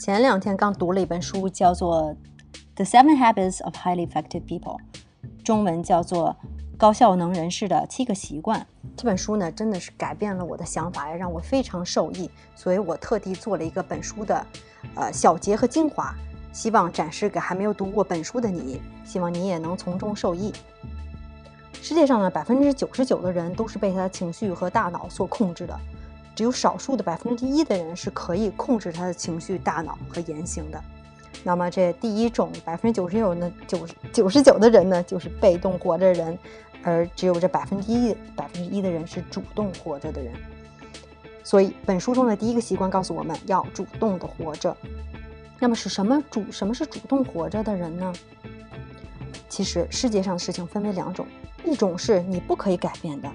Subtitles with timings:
[0.00, 2.04] 前两天刚读了一本书，叫做
[2.74, 4.78] 《The Seven Habits of Highly Effective People》，
[5.44, 6.34] 中文叫做
[6.78, 8.58] 《高效能人士的七个习惯》。
[8.96, 12.30] 这本书呢，真的是改变了我的想法，让我非常受益。
[12.56, 14.46] 所以我特地做了一个本书的
[14.94, 16.14] 呃小结和精华，
[16.50, 20.50] 希望展示给还没有读过本书的你，希望你也能从中受益。
[21.82, 25.78] 世界上呢，百分之九十九的人都是被他的情绪和大脑所控制的。
[26.34, 30.82] 只有少数的百分之一的人是可以控制他的情绪、大脑和言行的。
[31.42, 36.38] 那么，这第一种百分之九十九的九九十九的人呢，就是被动活着的人，
[36.82, 40.32] 而只有这百分之一百分之一的人是主动活着的人。
[41.42, 44.76] 所以，本书中的第一个习惯告诉我们要主动的活着。
[45.58, 48.12] 那么，是什么主什么是主动活着的人呢？
[49.48, 51.26] 其实，世界上的事情分为两种，
[51.64, 53.30] 一种是你不可以改变的。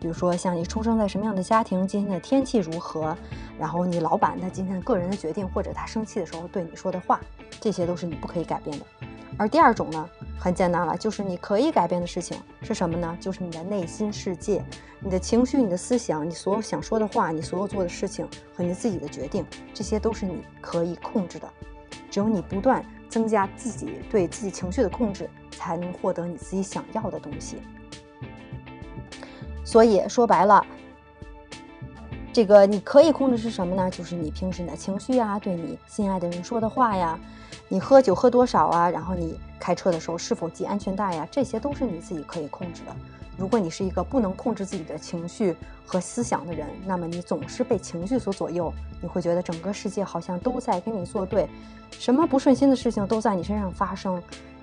[0.00, 3.16] 比如说，像你出生在什么样的家庭，今天的天气如何，
[3.58, 7.20] 然后你老板他今天的个人的决定，或者他生气的时候对你说的话，
[7.60, 8.84] 这些都是你不可以改变的。
[9.36, 13.16] 而第二种呢，很简单了，就是你可以改变的事情是什么呢？
[13.20, 14.64] 就是你的内心世界、
[15.00, 19.44] 你的情绪、你的思想、你所有想说的话、你所有做的事情和你自己的决定，
[19.74, 21.48] 这些都是你可以控制的。
[22.10, 27.58] 只有你不断增加自己对自己情绪的控制，才能获得你自己想要的东西。
[29.68, 30.64] 所以说白了，
[32.32, 33.90] 这个你可以控制是什么呢？
[33.90, 37.20] 就是你平时的情绪啊，对你心爱的人说的话呀，
[37.68, 42.96] 你喝酒喝多少啊，然后你开车的时候是否系安全带呀，这些都是你自己可以控制的。
[43.36, 48.72] 如果你是一个不能控制自己的情绪和思想的人，那么你总是被情绪所左右，
[49.02, 51.46] 你会觉得整个世界好像都在跟你作对，
[51.90, 54.22] 什么不顺心的事情都在你身上发生，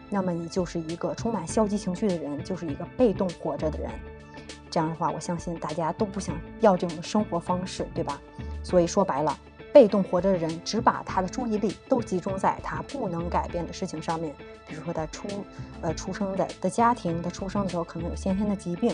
[0.09, 3.91] 那么你就是一个充满消极情绪的人，就是一个被动活着的人。
[4.75, 8.19] 这样的话，我相信大家都不想要这种生活方式，对吧？
[8.61, 9.39] 所以说白了，
[9.73, 14.35] 被动活着的人只把他的注意力都集中在他不能改变的事情上面，
[14.67, 15.29] 比如说他出
[15.81, 18.93] 呃出生的的家庭，他出生的时候可能有先天的疾病。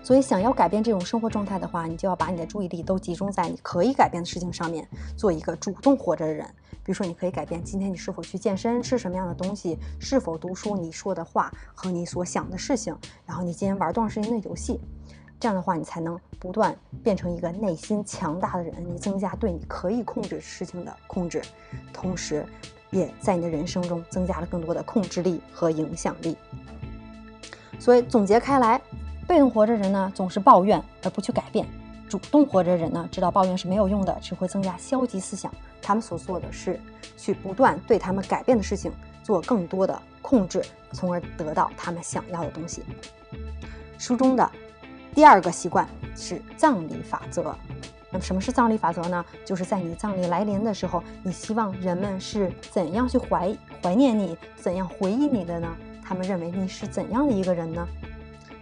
[0.00, 4.86] 所以，想要改变这种生活状态的话，你就要把你的注意力都集中在你可以改变的事情上面，
[5.16, 6.46] 做一个主动活着的人。
[6.86, 14.78] 比如说，你可以改变今天你是否去健身，吃什么样的东西，是否读书，你说的话和你所想的事情，然后你今天玩多长时间的游戏。
[15.40, 21.42] 这样的话，你才能不断变成一个内心强大的人，你增加对你可以控制事情的控制，
[21.92, 22.46] 同时
[22.92, 26.36] 也在你的人生中增加了更多的控制力和影响力。
[27.80, 28.80] 所以总结开来。
[29.28, 31.66] 被动活着人呢，总是抱怨而不去改变；
[32.08, 35.52] 主动活着的人呢，知道抱怨是没有用的，只会增加消极思想。
[35.82, 36.80] 他们所做的是
[37.16, 40.62] 去不断对他们改变的事情做更多的控制，
[40.92, 42.82] 从而得到他们想要的东西。
[43.98, 44.50] 书中的
[45.14, 47.56] 第二个习惯是葬礼法则。
[48.10, 49.24] 那么什么是葬礼法则呢？
[49.44, 55.68] 就是在你葬礼来临的时候，你希望人们是怎样去怀怀念你，怎样回忆你的呢？
[56.04, 57.86] 他们认为你是怎样的一个人呢？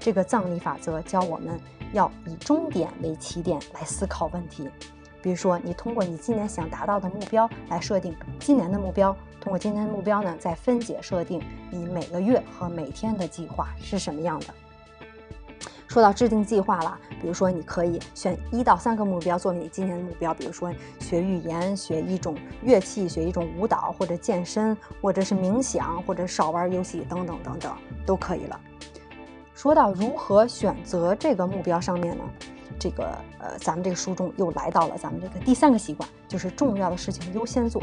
[0.01, 1.61] 这个葬礼法则教我们
[1.95, 4.69] 要以终点为起点来思考问题，
[5.23, 11.41] 比如说，你通过你今年想达到的目标来设定今年的目标，通过今年的目标呢，再分解设定
[11.71, 14.47] 你每个月和每天的计划是什么样的。
[15.87, 27.73] 说到制定计划了，比如说，你可以选一到三个目标作为你今年的目标，比如说学语言、学一种乐器、学一种舞蹈，或者健身，或者是冥想，或者少玩游戏等等等等，
[28.05, 28.61] 都可以了。
[29.55, 32.25] 说到如何选择这个目标上面呢，
[32.79, 37.83] 这个呃，咱们这个书中又来到了咱们这个第三个习惯，就是重要的事情优先做。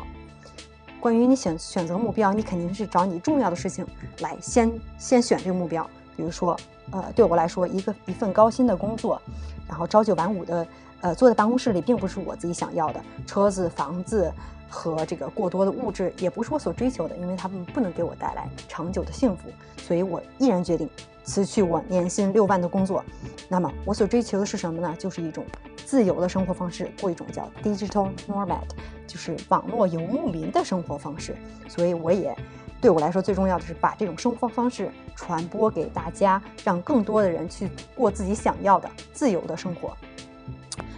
[0.99, 3.87] 关于你选选择目标，你肯定是找你重要的事情
[4.19, 5.89] 来先先选这个目标。
[6.15, 6.55] 比如说，
[6.91, 9.19] 呃，对我来说，一个一份高薪的工作，
[9.67, 10.67] 然后朝九晚五的，
[10.99, 13.01] 呃，坐在办公室里，并不是我自己想要的。
[13.25, 14.31] 车子、房子
[14.69, 20.87] 和这个过多的物质，也不是我所追求的，因为他们不能给我带来长久的幸福，所以我毅然决定。
[21.23, 23.03] 辞去我年薪六万的工作，
[23.47, 24.95] 那么我所追求的是什么呢？
[24.97, 25.45] 就是一种
[25.85, 28.63] 自由的生活方式，过一种叫 digital nomad，
[29.07, 31.35] 就是网络游牧民的生活方式。
[31.67, 32.35] 所以我也
[32.81, 39.95] 对我来说最重要的是把这种生活方式传播给大家，让更多的人去过自己想要的自由的生活。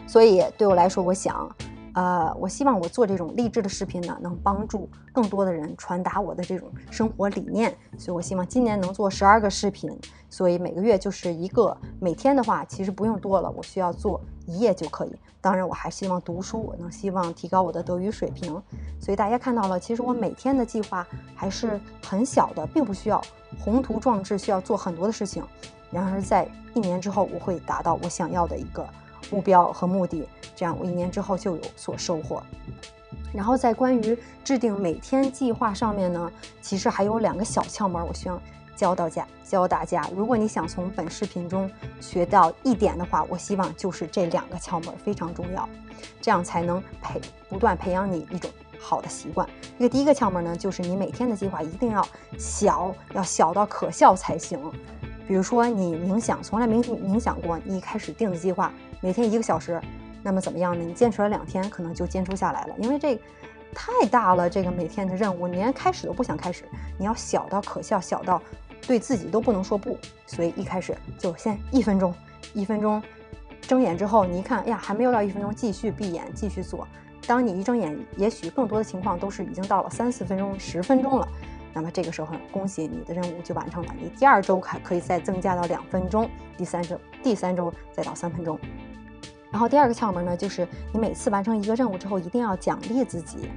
[0.08, 1.54] 所以对我来说，我想。
[1.94, 7.76] 呃，我希望我做这种励志的视频呢，能帮助更多的人传达我的这种生活理念。
[7.98, 9.96] 所以我希望今年能做十二个视频，
[10.30, 11.76] 所以每个月就是一个。
[12.00, 15.16] 每天的话，其实不用多了，我需要做一页就可以。
[15.40, 18.60] 当然，我还希望读书，我能希望提高我的德语水平。
[19.00, 21.06] 所以大家看到了，其实我每天的计划
[21.36, 23.22] 还是很小的，并不需要
[23.60, 25.44] 宏图壮志，需要做很多的事情。
[25.92, 28.84] 然而，在一年之后，我会达到我想要的一个。
[29.34, 32.44] 目标和目的，这样我一年之后就有所收获。
[33.34, 36.32] 然后在关于制定每天计划上面呢，
[36.62, 38.40] 其实还有两个小窍门，我希望
[38.76, 40.08] 教到家教大家。
[40.16, 41.68] 如果你想从本视频中
[42.00, 45.68] 学到一点的话，我希望就是这两个窍门非常重要，
[46.22, 47.20] 这样才能培
[47.50, 49.50] 不断培养你一种好的习惯。
[49.80, 52.08] 这个第一个窍门呢，就是你每天的计划一定要
[52.38, 54.60] 小，要小到可笑才行。
[55.28, 58.72] 比如说你冥想，从来没冥想过，你一开始定的计划
[59.02, 59.80] 每天一个小时。
[60.26, 60.84] 那么怎么样呢？
[60.84, 63.20] 你坚持了两天，可能就坚持下来了，因为这
[63.74, 66.64] 太大了，这个每天的任务，你连开始都不想开始。
[66.98, 68.42] 你要小到可笑，小到
[68.88, 69.98] 对自己都不能说不。
[70.26, 72.14] 所以一开始就先一分钟，
[72.54, 73.04] 一分钟，
[73.62, 76.88] 睁眼之后，你一看，哎呀，还没有到一分钟，继续闭眼继续做。
[77.28, 81.28] 当你一睁眼，也许更多的情况都是已经到了三四分钟、十分钟了。
[81.74, 83.94] 那么这个时候，恭喜你的任务就完成了。
[84.00, 88.60] 你第二周还可以再增加到两分钟，第三周第三周再到三分钟。
[89.52, 93.50] 然后第二个窍门呢，就是你每次完成一个任务之后，一定要奖励自己。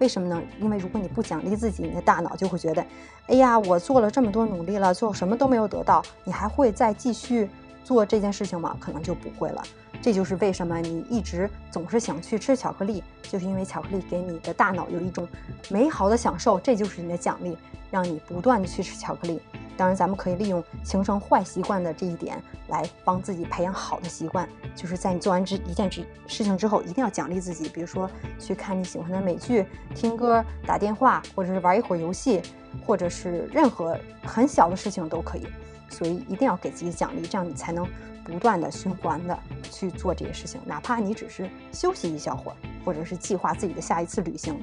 [0.00, 0.42] 为什么呢？
[0.60, 2.84] 因为如果你不奖励自己，你的大脑就会觉得，
[3.28, 7.48] 哎呀，我做了这么多努力了，最后什么都没有得到，你还会再继续
[7.84, 8.76] 做这件事情吗？
[8.80, 9.62] 可能就不会了。
[10.02, 15.28] 这就是为什么你一直总是想去吃巧克力，就是因为巧克力给你的大脑有一种
[15.70, 17.56] 美好的享受，这就是你的奖励，
[17.90, 19.40] 让你不断的去吃巧克力。
[19.76, 32.40] 当然，咱们可以利用形成坏习惯的这一点来帮自己培养好的习惯，就是在你做完这一件事事情之后，一定要奖励自己，比如说去看你喜欢的美剧、听歌、打电话，或者是玩一会儿游戏，
[32.86, 35.46] 或者是任何很小的事情都可以。
[35.90, 37.86] 所以一定要给自己奖励，这样你才能
[38.24, 39.38] 不断的循环的
[39.70, 44.56] 去做这些事情，哪怕你只是休息一小会儿，或者是计划自己的下一次旅行。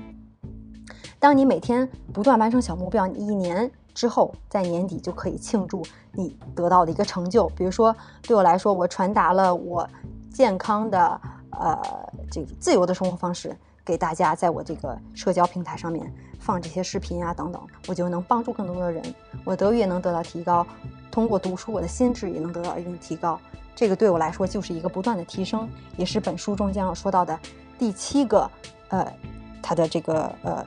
[1.20, 3.72] 当你每天不断完成小目标，你一年。
[3.94, 7.48] 之后，在年底就可以庆祝你得到的一个成就。
[7.50, 9.88] 比如说，对我来说，我传达了我
[10.34, 11.22] 健康的
[11.52, 11.78] 呃
[12.32, 19.04] 这个自由的生活方式给大家，在我这个社交平台上面放这些视频啊等等，我就能帮助更多的人，
[19.44, 20.66] 我德语也能得到提高，
[21.12, 23.40] 通过读书，我的心智也能得到一定提高。
[23.76, 27.38] 这个对我来说就是一个不断的提升，也是本书中将要说到的
[27.78, 28.50] 第七个
[28.90, 29.14] 呃
[29.62, 30.66] 它的这个呃。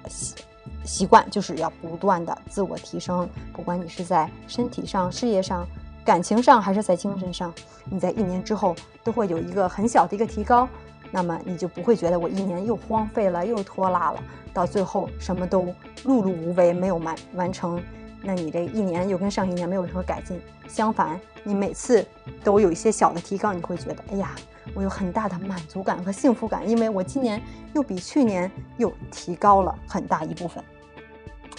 [0.84, 5.66] 习惯就是要不断的自我提升，不管你是在身体上、事业上、
[6.04, 7.52] 感情上，还是在精神上，
[7.86, 10.68] 你在一年之后都会有一个很小的一个提高，
[11.10, 14.22] 那么你就不会觉得我一年又荒废了，又拖拉了，
[14.52, 15.62] 到最后什么都
[16.04, 17.82] 碌碌无为，没有完完成，
[18.22, 20.40] 那你这一年又跟上一年没有任何改进。
[20.68, 22.06] 相反，你每次
[22.42, 24.30] 都有一些小的提高，你会觉得，哎呀。
[24.74, 27.40] 我有很大的满足感和幸福感，因为我今年
[27.74, 30.64] 又比去年又提高了很大一部分。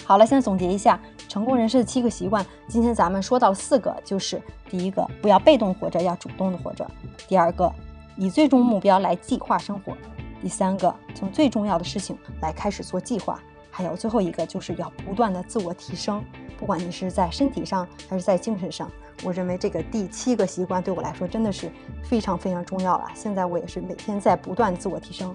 [0.06, 2.46] 好了，现在总结一下成功人士的七个习惯。
[2.68, 6.86] 今天咱们说到四个，就是第一个，不要被动活着，要主动的活着；
[7.26, 7.68] 第二个，
[8.16, 9.94] 以最终目标来计划生活；
[10.40, 13.34] 第三个，从最重要的事情来开始做计划；
[13.68, 16.24] 还有最后一个，就是要不断的自我提升，
[16.56, 18.88] 不管你是在身体上还是在精神上。
[19.24, 21.68] 我认为这个第七个习惯对我来说真的是
[22.04, 23.06] 非常非常重要了。
[23.12, 25.34] 现在我也是每天在不断自我提升。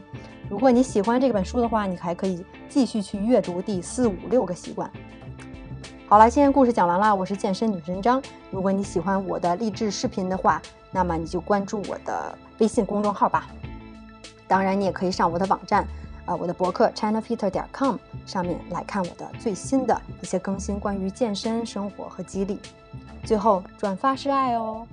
[0.51, 4.91] 如果你喜欢这本书的话，你还可以继续去阅读第四五六个习惯。
[6.09, 7.15] 好了，今天故事讲完了。
[7.15, 8.21] 我是健身女神张。
[8.49, 10.61] 如果你喜欢我的励志视频的话，
[10.91, 13.47] 那么你就关注我的微信公众号吧。
[14.45, 15.87] 当然，你也可以上我的网站，
[16.25, 17.95] 呃，我的博客 chinafitter 点 com
[18.25, 22.59] 上面来看我的最新的一些更新，关于健身、生活和激励。
[23.23, 24.85] 最后，转发是爱哦。